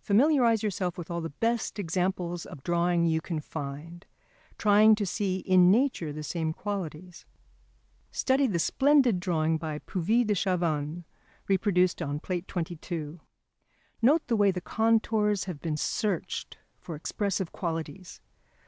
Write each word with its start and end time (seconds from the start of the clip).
Familiarise 0.00 0.64
yourself 0.64 0.98
with 0.98 1.12
all 1.12 1.20
the 1.20 1.30
best 1.30 1.78
examples 1.78 2.44
of 2.44 2.64
drawing 2.64 3.06
you 3.06 3.20
can 3.20 3.38
find, 3.38 4.04
trying 4.58 4.96
to 4.96 5.06
see 5.06 5.36
in 5.36 5.70
nature 5.70 6.12
the 6.12 6.24
same 6.24 6.52
qualities. 6.52 7.24
Study 8.10 8.48
the 8.48 8.58
splendid 8.58 9.20
drawing 9.20 9.58
by 9.58 9.78
Puvis 9.78 10.26
de 10.26 10.34
Chavannes 10.34 11.04
reproduced 11.46 12.02
on 12.02 12.18
page 12.18 12.46
104 12.48 12.48
[Transcribers 12.48 12.72
Note: 12.72 12.80
Plate 12.80 13.22
XXII]. 14.02 14.06
Note 14.08 14.26
the 14.26 14.34
way 14.36 14.50
the 14.50 14.60
contours 14.60 15.44
have 15.44 15.60
been 15.60 15.76
searched 15.76 16.58
for 16.76 16.96
expressive 16.96 17.52
qualities. 17.52 18.20